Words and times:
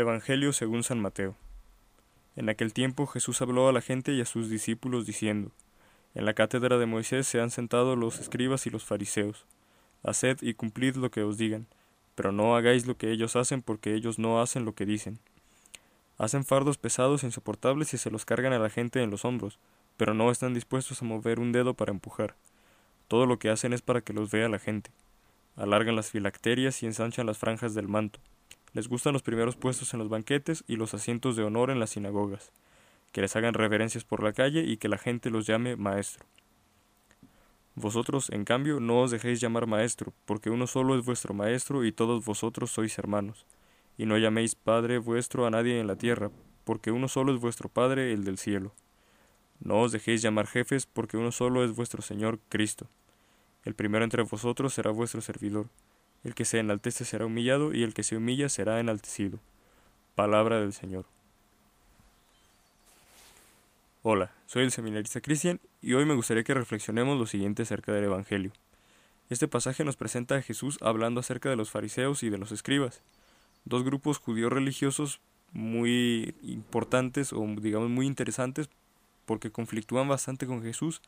Evangelio 0.00 0.52
según 0.52 0.82
San 0.82 1.00
Mateo. 1.00 1.36
En 2.34 2.48
aquel 2.48 2.72
tiempo 2.72 3.06
Jesús 3.06 3.40
habló 3.42 3.68
a 3.68 3.72
la 3.72 3.80
gente 3.80 4.12
y 4.12 4.20
a 4.20 4.24
sus 4.24 4.48
discípulos 4.48 5.06
diciendo, 5.06 5.52
En 6.14 6.24
la 6.24 6.34
cátedra 6.34 6.78
de 6.78 6.86
Moisés 6.86 7.26
se 7.26 7.40
han 7.40 7.50
sentado 7.50 7.96
los 7.96 8.18
escribas 8.18 8.66
y 8.66 8.70
los 8.70 8.84
fariseos. 8.84 9.44
Haced 10.02 10.38
y 10.40 10.54
cumplid 10.54 10.96
lo 10.96 11.10
que 11.10 11.22
os 11.22 11.36
digan, 11.36 11.66
pero 12.14 12.32
no 12.32 12.56
hagáis 12.56 12.86
lo 12.86 12.96
que 12.96 13.10
ellos 13.12 13.36
hacen 13.36 13.62
porque 13.62 13.94
ellos 13.94 14.18
no 14.18 14.40
hacen 14.40 14.64
lo 14.64 14.74
que 14.74 14.86
dicen. 14.86 15.18
Hacen 16.18 16.44
fardos 16.44 16.78
pesados 16.78 17.22
e 17.22 17.26
insoportables 17.26 17.92
y 17.94 17.98
se 17.98 18.10
los 18.10 18.24
cargan 18.24 18.52
a 18.52 18.58
la 18.58 18.70
gente 18.70 19.02
en 19.02 19.10
los 19.10 19.24
hombros, 19.24 19.58
pero 19.96 20.14
no 20.14 20.30
están 20.30 20.54
dispuestos 20.54 21.02
a 21.02 21.04
mover 21.04 21.40
un 21.40 21.52
dedo 21.52 21.74
para 21.74 21.92
empujar. 21.92 22.34
Todo 23.08 23.26
lo 23.26 23.38
que 23.38 23.50
hacen 23.50 23.72
es 23.72 23.82
para 23.82 24.00
que 24.00 24.12
los 24.12 24.30
vea 24.30 24.48
la 24.48 24.58
gente. 24.58 24.90
Alargan 25.56 25.96
las 25.96 26.10
filacterias 26.10 26.82
y 26.82 26.86
ensanchan 26.86 27.26
las 27.26 27.38
franjas 27.38 27.74
del 27.74 27.88
manto 27.88 28.20
les 28.72 28.88
gustan 28.88 29.12
los 29.12 29.22
primeros 29.22 29.56
puestos 29.56 29.92
en 29.92 29.98
los 29.98 30.08
banquetes 30.08 30.64
y 30.66 30.76
los 30.76 30.94
asientos 30.94 31.36
de 31.36 31.44
honor 31.44 31.70
en 31.70 31.80
las 31.80 31.90
sinagogas, 31.90 32.52
que 33.12 33.20
les 33.20 33.34
hagan 33.36 33.54
reverencias 33.54 34.04
por 34.04 34.22
la 34.22 34.32
calle 34.32 34.62
y 34.62 34.76
que 34.76 34.88
la 34.88 34.98
gente 34.98 35.30
los 35.30 35.46
llame 35.46 35.76
maestro. 35.76 36.24
Vosotros, 37.74 38.30
en 38.30 38.44
cambio, 38.44 38.80
no 38.80 39.00
os 39.00 39.10
dejéis 39.10 39.40
llamar 39.40 39.66
maestro, 39.66 40.12
porque 40.26 40.50
uno 40.50 40.66
solo 40.66 40.98
es 40.98 41.04
vuestro 41.04 41.34
maestro 41.34 41.84
y 41.84 41.92
todos 41.92 42.24
vosotros 42.24 42.70
sois 42.70 42.98
hermanos. 42.98 43.46
Y 43.96 44.06
no 44.06 44.18
llaméis 44.18 44.54
Padre 44.54 44.98
vuestro 44.98 45.46
a 45.46 45.50
nadie 45.50 45.80
en 45.80 45.86
la 45.86 45.96
tierra, 45.96 46.30
porque 46.64 46.90
uno 46.90 47.08
solo 47.08 47.34
es 47.34 47.40
vuestro 47.40 47.68
Padre, 47.68 48.12
el 48.12 48.24
del 48.24 48.38
cielo. 48.38 48.74
No 49.60 49.80
os 49.80 49.92
dejéis 49.92 50.22
llamar 50.22 50.46
jefes, 50.46 50.86
porque 50.86 51.16
uno 51.16 51.32
solo 51.32 51.64
es 51.64 51.74
vuestro 51.74 52.02
Señor 52.02 52.38
Cristo. 52.48 52.88
El 53.64 53.74
primero 53.74 54.04
entre 54.04 54.22
vosotros 54.22 54.74
será 54.74 54.90
vuestro 54.90 55.20
servidor. 55.20 55.68
El 56.22 56.34
que 56.34 56.44
se 56.44 56.58
enaltece 56.58 57.04
será 57.04 57.26
humillado, 57.26 57.72
y 57.72 57.82
el 57.82 57.94
que 57.94 58.02
se 58.02 58.16
humilla 58.16 58.48
será 58.48 58.78
enaltecido. 58.78 59.38
Palabra 60.14 60.60
del 60.60 60.72
Señor. 60.72 61.06
Hola, 64.02 64.32
soy 64.46 64.64
el 64.64 64.70
seminarista 64.70 65.20
Cristian, 65.20 65.60
y 65.80 65.94
hoy 65.94 66.04
me 66.04 66.14
gustaría 66.14 66.44
que 66.44 66.54
reflexionemos 66.54 67.18
lo 67.18 67.26
siguiente 67.26 67.62
acerca 67.62 67.92
del 67.92 68.04
Evangelio. 68.04 68.52
Este 69.30 69.48
pasaje 69.48 69.84
nos 69.84 69.96
presenta 69.96 70.36
a 70.36 70.42
Jesús 70.42 70.78
hablando 70.82 71.20
acerca 71.20 71.48
de 71.48 71.56
los 71.56 71.70
fariseos 71.70 72.22
y 72.22 72.30
de 72.30 72.38
los 72.38 72.52
escribas, 72.52 73.02
dos 73.64 73.84
grupos 73.84 74.18
judíos 74.18 74.52
religiosos 74.52 75.20
muy 75.52 76.34
importantes 76.42 77.32
o 77.32 77.46
digamos 77.60 77.90
muy 77.90 78.06
interesantes 78.06 78.68
porque 79.26 79.50
conflictúan 79.50 80.08
bastante 80.08 80.46
con 80.46 80.62
Jesús 80.62 81.00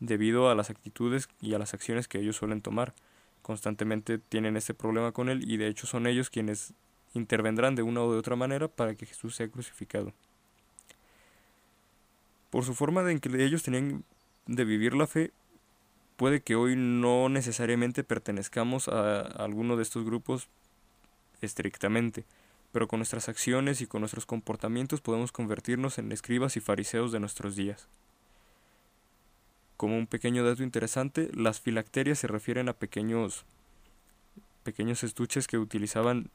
debido 0.00 0.50
a 0.50 0.54
las 0.54 0.70
actitudes 0.70 1.28
y 1.40 1.54
a 1.54 1.58
las 1.58 1.74
acciones 1.74 2.08
que 2.08 2.18
ellos 2.18 2.36
suelen 2.36 2.60
tomar 2.60 2.94
constantemente 3.42 4.18
tienen 4.18 4.56
este 4.56 4.72
problema 4.72 5.12
con 5.12 5.28
él 5.28 5.50
y 5.50 5.56
de 5.56 5.68
hecho 5.68 5.86
son 5.86 6.06
ellos 6.06 6.30
quienes 6.30 6.72
intervendrán 7.14 7.74
de 7.74 7.82
una 7.82 8.02
o 8.02 8.12
de 8.12 8.18
otra 8.18 8.36
manera 8.36 8.68
para 8.68 8.94
que 8.94 9.06
Jesús 9.06 9.36
sea 9.36 9.48
crucificado. 9.48 10.12
Por 12.50 12.64
su 12.64 12.74
forma 12.74 13.02
de 13.02 13.12
en 13.12 13.20
que 13.20 13.44
ellos 13.44 13.62
tenían 13.62 14.04
de 14.46 14.64
vivir 14.64 14.94
la 14.94 15.06
fe, 15.06 15.32
puede 16.16 16.42
que 16.42 16.54
hoy 16.54 16.76
no 16.76 17.28
necesariamente 17.28 18.04
pertenezcamos 18.04 18.88
a, 18.88 19.20
alguno 19.20 19.76
de 19.76 19.82
estos 19.82 20.04
grupos 20.04 20.48
estrictamente, 21.40 22.24
pero 22.70 22.88
con 22.88 22.98
nuestras 22.98 23.28
acciones 23.28 23.80
y 23.80 23.86
con 23.86 24.00
nuestros 24.00 24.26
comportamientos 24.26 25.00
podemos 25.00 25.32
convertirnos 25.32 25.98
en 25.98 26.12
escribas 26.12 26.56
y 26.56 26.60
fariseos 26.60 27.12
de 27.12 27.20
nuestros 27.20 27.56
días. 27.56 27.88
Como 29.82 29.98
un 29.98 30.06
pequeño 30.06 30.44
dato 30.44 30.62
interesante, 30.62 31.28
las 31.34 31.58
filacterias 31.58 32.20
se 32.20 32.28
refieren 32.28 32.68
a 32.68 32.72
pequeños, 32.72 33.44
pequeños 34.62 35.02
estuches 35.02 35.48
que 35.48 35.58
utilizaban 35.58 36.30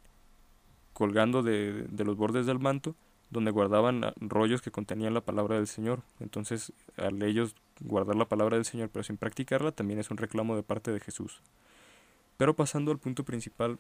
colgando 0.91 1.43
de, 1.43 1.85
de 1.89 2.03
los 2.03 2.17
bordes 2.17 2.45
del 2.45 2.59
manto, 2.59 2.93
donde 3.29 3.51
guardaban 3.51 4.13
rollos 4.17 4.61
que 4.61 4.69
contenían 4.69 5.13
la 5.13 5.21
palabra 5.21 5.55
del 5.55 5.67
Señor. 5.67 6.01
Entonces, 6.19 6.73
al 6.97 7.23
ellos 7.23 7.55
guardar 7.79 8.17
la 8.17 8.27
palabra 8.27 8.57
del 8.57 8.65
Señor 8.65 8.89
pero 8.91 9.03
sin 9.03 9.15
practicarla, 9.15 9.71
también 9.71 10.01
es 10.01 10.11
un 10.11 10.17
reclamo 10.17 10.57
de 10.57 10.63
parte 10.63 10.91
de 10.91 10.99
Jesús. 10.99 11.39
Pero 12.35 12.53
pasando 12.53 12.91
al 12.91 12.99
punto 12.99 13.23
principal 13.23 13.79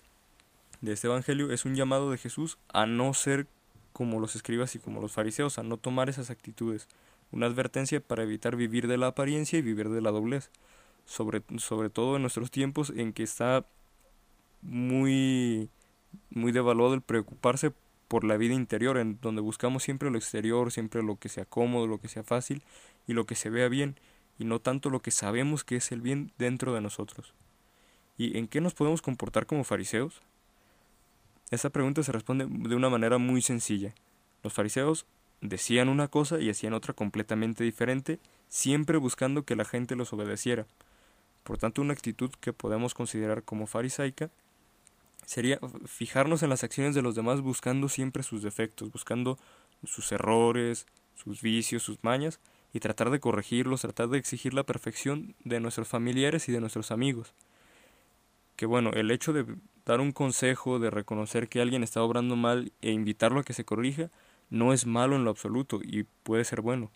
de 0.79 0.93
este 0.93 1.07
Evangelio, 1.07 1.51
es 1.51 1.65
un 1.65 1.75
llamado 1.75 2.09
de 2.09 2.17
Jesús 2.17 2.57
a 2.69 2.85
no 2.85 3.13
ser 3.13 3.47
como 3.91 4.21
los 4.21 4.33
escribas 4.37 4.75
y 4.75 4.79
como 4.79 5.01
los 5.01 5.11
fariseos, 5.11 5.59
a 5.59 5.63
no 5.63 5.75
tomar 5.75 6.07
esas 6.07 6.29
actitudes, 6.29 6.87
una 7.31 7.47
advertencia 7.47 7.99
para 7.99 8.23
evitar 8.23 8.55
vivir 8.55 8.87
de 8.87 8.97
la 8.97 9.07
apariencia 9.07 9.59
y 9.59 9.61
vivir 9.61 9.89
de 9.89 10.01
la 10.01 10.11
doblez, 10.11 10.51
sobre, 11.05 11.43
sobre 11.57 11.89
todo 11.89 12.15
en 12.15 12.21
nuestros 12.21 12.51
tiempos 12.51 12.91
en 12.95 13.13
que 13.13 13.23
está 13.23 13.65
muy, 14.61 15.69
muy 16.29 16.51
devaluado 16.51 16.93
el 16.93 17.01
preocuparse 17.01 17.71
por 18.07 18.23
la 18.23 18.37
vida 18.37 18.53
interior, 18.53 18.97
en 18.97 19.19
donde 19.21 19.41
buscamos 19.41 19.83
siempre 19.83 20.09
lo 20.09 20.17
exterior, 20.17 20.71
siempre 20.71 21.03
lo 21.03 21.17
que 21.17 21.29
sea 21.29 21.45
cómodo, 21.45 21.87
lo 21.87 21.99
que 21.99 22.07
sea 22.07 22.23
fácil 22.23 22.63
y 23.07 23.13
lo 23.13 23.25
que 23.25 23.35
se 23.35 23.49
vea 23.49 23.67
bien, 23.67 23.99
y 24.39 24.45
no 24.45 24.59
tanto 24.59 24.89
lo 24.89 25.01
que 25.01 25.11
sabemos 25.11 25.63
que 25.63 25.77
es 25.77 25.91
el 25.91 26.01
bien 26.01 26.31
dentro 26.37 26.73
de 26.73 26.81
nosotros. 26.81 27.33
¿Y 28.17 28.37
en 28.37 28.47
qué 28.47 28.61
nos 28.61 28.73
podemos 28.73 29.01
comportar 29.01 29.45
como 29.45 29.63
fariseos? 29.63 30.21
Esa 31.51 31.69
pregunta 31.69 32.03
se 32.03 32.11
responde 32.11 32.45
de 32.47 32.75
una 32.75 32.89
manera 32.89 33.17
muy 33.17 33.41
sencilla. 33.41 33.93
Los 34.43 34.53
fariseos 34.53 35.05
decían 35.41 35.89
una 35.89 36.07
cosa 36.07 36.39
y 36.39 36.49
hacían 36.49 36.73
otra 36.73 36.93
completamente 36.93 37.63
diferente, 37.63 38.19
siempre 38.49 38.97
buscando 38.97 39.43
que 39.43 39.55
la 39.55 39.65
gente 39.65 39.95
los 39.95 40.13
obedeciera. 40.13 40.65
Por 41.43 41.57
tanto, 41.57 41.81
una 41.81 41.93
actitud 41.93 42.31
que 42.41 42.53
podemos 42.53 42.93
considerar 42.93 43.43
como 43.43 43.67
farisaica 43.67 44.29
sería 45.25 45.59
fijarnos 45.85 46.43
en 46.43 46.49
las 46.49 46.63
acciones 46.63 46.95
de 46.95 47.01
los 47.01 47.15
demás 47.15 47.41
buscando 47.41 47.89
siempre 47.89 48.23
sus 48.23 48.41
defectos, 48.41 48.91
buscando 48.91 49.37
sus 49.83 50.11
errores, 50.11 50.87
sus 51.15 51.41
vicios, 51.41 51.83
sus 51.83 52.03
mañas, 52.03 52.39
y 52.73 52.79
tratar 52.79 53.09
de 53.09 53.19
corregirlos, 53.19 53.81
tratar 53.81 54.09
de 54.09 54.17
exigir 54.17 54.53
la 54.53 54.63
perfección 54.63 55.35
de 55.43 55.59
nuestros 55.59 55.87
familiares 55.87 56.47
y 56.49 56.51
de 56.51 56.59
nuestros 56.59 56.91
amigos. 56.91 57.33
Que 58.55 58.65
bueno, 58.65 58.91
el 58.93 59.11
hecho 59.11 59.33
de 59.33 59.45
dar 59.85 59.99
un 60.01 60.11
consejo, 60.11 60.79
de 60.79 60.89
reconocer 60.89 61.47
que 61.47 61.61
alguien 61.61 61.83
está 61.83 62.01
obrando 62.01 62.35
mal 62.35 62.71
e 62.81 62.91
invitarlo 62.91 63.39
a 63.39 63.43
que 63.43 63.53
se 63.53 63.65
corrija, 63.65 64.09
no 64.49 64.73
es 64.73 64.85
malo 64.85 65.15
en 65.15 65.23
lo 65.23 65.31
absoluto 65.31 65.79
y 65.83 66.03
puede 66.23 66.43
ser 66.43 66.61
bueno. 66.61 66.91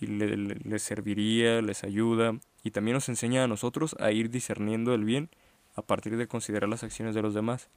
Y 0.00 0.06
les 0.06 0.82
serviría, 0.82 1.62
les 1.62 1.84
ayuda 1.84 2.38
y 2.62 2.70
también 2.70 2.94
nos 2.94 3.08
enseña 3.08 3.44
a 3.44 3.48
nosotros 3.48 3.94
a 4.00 4.10
ir 4.10 4.30
discerniendo 4.30 4.94
el 4.94 5.04
bien 5.04 5.30
a 5.76 5.82
partir 5.82 6.16
de 6.16 6.26
considerar 6.26 6.68
las 6.68 6.82
acciones 6.82 7.14
de 7.14 7.22
los 7.22 7.34
demás. 7.34 7.68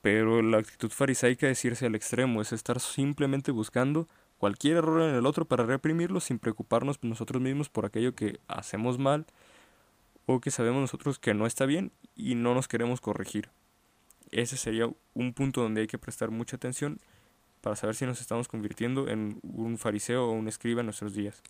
Pero 0.00 0.42
la 0.42 0.58
actitud 0.58 0.90
farisaica 0.90 1.48
es 1.48 1.64
irse 1.64 1.86
al 1.86 1.94
extremo, 1.94 2.40
es 2.40 2.52
estar 2.52 2.80
simplemente 2.80 3.52
buscando 3.52 4.08
cualquier 4.38 4.78
error 4.78 5.02
en 5.02 5.14
el 5.14 5.26
otro 5.26 5.44
para 5.44 5.64
reprimirlo 5.64 6.20
sin 6.20 6.38
preocuparnos 6.38 7.02
nosotros 7.02 7.42
mismos 7.42 7.68
por 7.68 7.84
aquello 7.84 8.14
que 8.14 8.38
hacemos 8.46 8.98
mal 8.98 9.26
o 10.26 10.40
que 10.40 10.50
sabemos 10.50 10.80
nosotros 10.80 11.18
que 11.18 11.34
no 11.34 11.46
está 11.46 11.66
bien 11.66 11.90
y 12.14 12.36
no 12.36 12.54
nos 12.54 12.68
queremos 12.68 13.00
corregir 13.00 13.50
ese 14.30 14.56
sería 14.56 14.90
un 15.14 15.32
punto 15.32 15.62
donde 15.62 15.82
hay 15.82 15.86
que 15.86 15.98
prestar 15.98 16.30
mucha 16.30 16.56
atención 16.56 16.98
para 17.60 17.76
saber 17.76 17.96
si 17.96 18.06
nos 18.06 18.20
estamos 18.20 18.48
convirtiendo 18.48 19.08
en 19.08 19.40
un 19.42 19.78
fariseo 19.78 20.28
o 20.28 20.32
un 20.32 20.48
escriba 20.48 20.80
en 20.80 20.86
nuestros 20.86 21.14
días. 21.14 21.42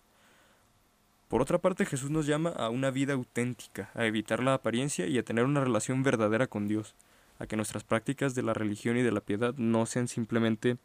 Por 1.27 1.41
otra 1.41 1.59
parte, 1.59 1.85
Jesús 1.85 2.09
nos 2.09 2.25
llama 2.25 2.49
a 2.49 2.69
una 2.69 2.89
vida 2.89 3.13
auténtica, 3.13 3.91
a 3.93 4.05
evitar 4.05 4.41
la 4.41 4.55
apariencia 4.55 5.05
y 5.05 5.17
a 5.19 5.23
tener 5.23 5.45
una 5.45 5.63
relación 5.63 6.01
verdadera 6.01 6.47
con 6.47 6.67
Dios, 6.67 6.95
a 7.37 7.45
que 7.45 7.55
nuestras 7.55 7.83
prácticas 7.83 8.33
de 8.33 8.41
la 8.41 8.55
religión 8.55 8.97
y 8.97 9.03
de 9.03 9.11
la 9.11 9.21
piedad 9.21 9.53
no 9.55 9.85
sean 9.85 10.07
simplemente 10.07 10.77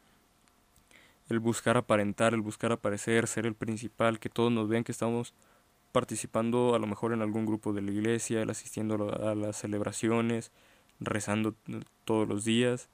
el 1.29 1.39
buscar 1.39 1.77
aparentar, 1.77 2.35
el 2.35 2.41
buscar 2.41 2.71
aparecer, 2.71 3.27
ser 3.27 3.47
el 3.47 3.55
principal, 3.55 4.19
que 4.19 4.29
todos 4.29 4.51
nos 4.51 4.69
vean 4.69 4.83
que 4.83 4.91
estamos 4.91 5.33
participando 5.91 6.75
a 6.75 6.79
lo 6.79 6.85
mejor 6.87 7.13
en 7.13 7.23
algún 7.23 7.45
grupo 7.45 7.73
de 7.73 7.81
la 7.81 7.91
iglesia, 7.91 8.41
el 8.41 8.49
asistiendo 8.49 9.11
a 9.27 9.33
las 9.33 9.57
celebraciones, 9.57 10.51
rezando 10.99 11.55
todos 12.03 12.27
los 12.27 12.45
días. 12.45 12.89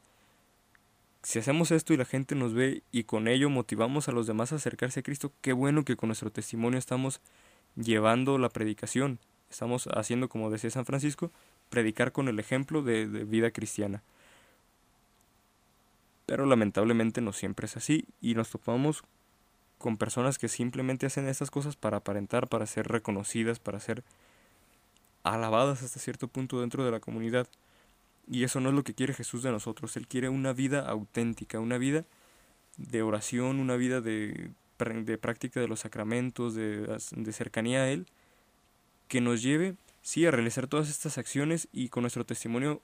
Si 1.23 1.37
hacemos 1.37 1.71
esto 1.71 1.93
y 1.93 1.97
la 1.97 2.05
gente 2.05 2.33
nos 2.33 2.53
ve 2.53 2.81
y 2.91 3.03
con 3.03 3.27
ello 3.27 3.49
motivamos 3.49 4.07
a 4.07 4.11
los 4.11 4.25
demás 4.25 4.51
a 4.51 4.55
acercarse 4.55 5.01
a 5.01 5.03
Cristo, 5.03 5.31
qué 5.41 5.53
bueno 5.53 5.85
que 5.85 5.95
con 5.95 6.07
nuestro 6.07 6.31
testimonio 6.31 6.79
estamos 6.79 7.21
llevando 7.75 8.37
la 8.37 8.49
predicación. 8.49 9.19
Estamos 9.49 9.87
haciendo, 9.93 10.29
como 10.29 10.49
decía 10.49 10.69
San 10.69 10.85
Francisco, 10.85 11.31
predicar 11.69 12.11
con 12.11 12.27
el 12.27 12.39
ejemplo 12.39 12.81
de, 12.81 13.05
vida 13.05 13.51
cristiana. 13.51 14.01
Pero 16.25 16.45
lamentablemente 16.45 17.21
no 17.21 17.33
siempre 17.33 17.65
es 17.65 17.77
así 17.77 18.05
y 18.21 18.33
nos 18.33 18.49
topamos 18.49 19.03
con 19.77 19.97
personas 19.97 20.37
que 20.37 20.47
simplemente 20.47 21.05
hacen 21.05 21.27
estas 21.27 21.51
cosas 21.51 21.75
para 21.75 21.97
aparentar, 21.97 22.47
para 22.47 22.65
ser 22.65 22.87
reconocidas, 22.87 23.59
para 23.59 23.79
ser 23.79 24.03
alabadas 25.23 25.83
hasta 25.83 25.99
cierto 25.99 26.27
punto 26.27 26.61
dentro 26.61 26.85
de 26.85 26.91
la 26.91 26.99
comunidad. 26.99 27.47
Y 28.29 28.43
eso 28.43 28.59
no 28.59 28.69
es 28.69 28.75
lo 28.75 28.83
que 28.83 28.93
quiere 28.93 29.13
Jesús 29.13 29.43
de 29.43 29.51
nosotros. 29.51 29.97
Él 29.97 30.07
quiere 30.07 30.29
una 30.29 30.53
vida 30.53 30.87
auténtica, 30.87 31.59
una 31.59 31.77
vida 31.77 32.05
de 32.77 33.01
oración, 33.01 33.59
una 33.59 33.75
vida 33.75 34.01
de, 34.01 34.51
de 34.77 35.17
práctica 35.17 35.59
de 35.59 35.67
los 35.67 35.81
sacramentos, 35.81 36.55
de, 36.55 36.97
de 37.11 37.33
cercanía 37.33 37.81
a 37.81 37.89
Él, 37.89 38.07
que 39.07 39.21
nos 39.21 39.41
lleve, 39.41 39.75
sí, 40.01 40.25
a 40.25 40.31
realizar 40.31 40.67
todas 40.67 40.89
estas 40.89 41.17
acciones 41.17 41.67
y 41.71 41.89
con 41.89 42.03
nuestro 42.03 42.25
testimonio 42.25 42.81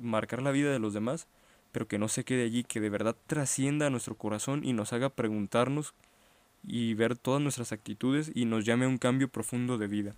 marcar 0.00 0.42
la 0.42 0.50
vida 0.50 0.72
de 0.72 0.78
los 0.78 0.94
demás, 0.94 1.26
pero 1.72 1.88
que 1.88 1.98
no 1.98 2.08
se 2.08 2.24
quede 2.24 2.44
allí, 2.44 2.64
que 2.64 2.80
de 2.80 2.90
verdad 2.90 3.16
trascienda 3.26 3.86
a 3.86 3.90
nuestro 3.90 4.16
corazón 4.16 4.64
y 4.64 4.72
nos 4.72 4.92
haga 4.92 5.10
preguntarnos 5.10 5.94
y 6.64 6.94
ver 6.94 7.16
todas 7.16 7.40
nuestras 7.40 7.72
actitudes 7.72 8.30
y 8.34 8.44
nos 8.44 8.64
llame 8.64 8.86
a 8.86 8.88
un 8.88 8.98
cambio 8.98 9.28
profundo 9.28 9.78
de 9.78 9.86
vida. 9.86 10.14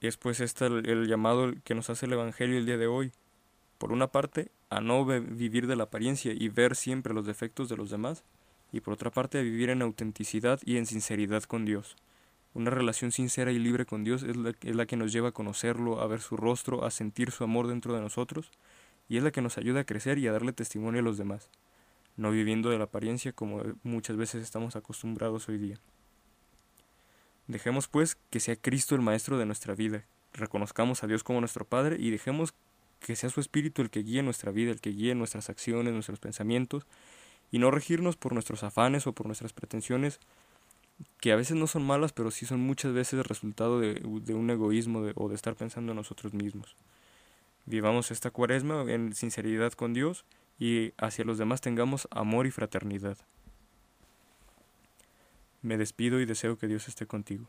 Es 0.00 0.18
pues 0.18 0.40
este 0.40 0.66
el, 0.66 1.06
llamado 1.06 1.52
que 1.64 1.74
nos 1.74 1.88
hace 1.88 2.04
el 2.04 2.12
Evangelio 2.12 2.58
el 2.58 2.66
día 2.66 2.76
de 2.76 2.86
hoy. 2.86 3.12
Por 3.78 3.92
una 3.92 4.08
parte, 4.08 4.50
a 4.68 4.80
no 4.80 5.06
vivir 5.06 5.66
de 5.66 5.76
la 5.76 5.84
apariencia 5.84 6.32
y 6.34 6.48
ver 6.48 6.76
siempre 6.76 7.14
los 7.14 7.26
defectos 7.26 7.68
de 7.68 7.76
los 7.76 7.90
demás, 7.90 8.22
y 8.72 8.80
por 8.80 8.92
otra 8.92 9.10
parte, 9.10 9.38
a 9.38 9.42
vivir 9.42 9.70
en 9.70 9.80
autenticidad 9.80 10.60
y 10.64 10.76
en 10.76 10.84
sinceridad 10.84 11.44
con 11.44 11.64
Dios. 11.64 11.96
Una 12.52 12.70
relación 12.70 13.10
sincera 13.10 13.52
y 13.52 13.58
libre 13.58 13.86
con 13.86 14.04
Dios 14.04 14.22
la, 14.22 14.52
es 14.60 14.76
la 14.76 14.86
que 14.86 14.96
nos 14.96 15.12
lleva 15.12 15.28
a 15.28 15.32
conocerlo, 15.32 16.00
a 16.00 16.06
ver 16.06 16.20
su 16.20 16.36
rostro, 16.36 16.84
a 16.84 16.90
sentir 16.90 17.30
su 17.30 17.44
amor 17.44 17.66
dentro 17.66 17.94
de 17.94 18.00
nosotros, 18.00 18.50
y 19.08 19.16
es 19.16 19.22
la 19.22 19.30
que 19.30 19.42
nos 19.42 19.56
ayuda 19.56 19.80
a 19.80 19.84
crecer 19.84 20.18
y 20.18 20.26
a 20.26 20.32
darle 20.32 20.52
testimonio 20.52 21.00
a 21.00 21.04
los 21.04 21.16
demás, 21.16 21.50
no 22.16 22.30
viviendo 22.30 22.68
de 22.68 22.78
la 22.78 22.84
apariencia 22.84 23.32
como 23.32 23.62
muchas 23.82 24.16
veces 24.16 24.42
estamos 24.42 24.76
acostumbrados 24.76 25.48
hoy 25.48 25.58
día. 25.58 25.80
Dejemos 27.46 27.88
pues 27.88 28.16
que 28.30 28.40
sea 28.40 28.56
Cristo 28.56 28.94
el 28.94 29.02
Maestro 29.02 29.38
de 29.38 29.46
nuestra 29.46 29.74
vida, 29.74 30.04
reconozcamos 30.36 31.02
a 31.02 31.06
Dios 31.06 31.24
como 31.24 31.40
nuestro 31.40 31.64
Padre 31.64 31.96
y 31.98 32.10
dejemos 32.10 32.54
que 33.00 33.16
sea 33.16 33.30
su 33.30 33.40
Espíritu 33.40 33.82
el 33.82 33.90
que 33.90 34.02
guíe 34.02 34.22
nuestra 34.22 34.52
vida, 34.52 34.70
el 34.70 34.80
que 34.80 34.90
guíe 34.90 35.14
nuestras 35.14 35.50
acciones, 35.50 35.92
nuestros 35.92 36.18
pensamientos, 36.18 36.86
y 37.50 37.58
no 37.58 37.70
regirnos 37.70 38.16
por 38.16 38.32
nuestros 38.32 38.62
afanes 38.62 39.06
o 39.06 39.12
por 39.12 39.26
nuestras 39.26 39.52
pretensiones, 39.52 40.18
que 41.20 41.32
a 41.32 41.36
veces 41.36 41.56
no 41.56 41.66
son 41.66 41.86
malas, 41.86 42.12
pero 42.12 42.30
sí 42.30 42.46
son 42.46 42.60
muchas 42.60 42.92
veces 42.92 43.26
resultado 43.26 43.80
de, 43.80 44.00
un 44.04 44.50
egoísmo 44.50 45.04
o 45.14 45.28
de 45.28 45.34
estar 45.34 45.54
pensando 45.54 45.92
en 45.92 45.96
nosotros 45.96 46.32
mismos. 46.32 46.74
Vivamos 47.66 48.10
esta 48.10 48.30
cuaresma 48.30 48.84
en 48.88 49.14
sinceridad 49.14 49.72
con 49.72 49.92
Dios 49.92 50.24
y 50.58 50.92
hacia 50.96 51.24
los 51.24 51.36
demás 51.38 51.60
tengamos 51.60 52.08
amor 52.10 52.46
y 52.46 52.50
fraternidad. 52.50 53.18
Me 55.66 55.76
despido 55.76 56.20
y 56.20 56.26
deseo 56.26 56.56
que 56.56 56.68
Dios 56.68 56.86
esté 56.86 57.06
contigo. 57.08 57.48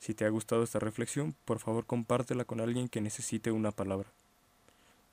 Si 0.00 0.14
te 0.14 0.24
ha 0.24 0.28
gustado 0.30 0.64
esta 0.64 0.80
reflexión, 0.80 1.36
por 1.44 1.60
favor 1.60 1.86
compártela 1.86 2.44
con 2.44 2.60
alguien 2.60 2.88
que 2.88 3.00
necesite 3.00 3.52
una 3.52 3.70
palabra. 3.70 4.10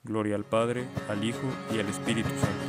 Gloria 0.03 0.35
al 0.35 0.45
Padre, 0.45 0.87
al 1.09 1.23
Hijo 1.23 1.47
y 1.71 1.77
al 1.77 1.87
Espíritu 1.87 2.29
Santo 2.29 2.68